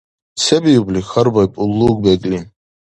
—Се 0.43 0.57
биубли?!— 0.63 1.01
хьарбаиб 1.11 1.53
Уллубегли. 1.63 2.39